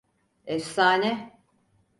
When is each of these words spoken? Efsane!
Efsane! 0.55 1.11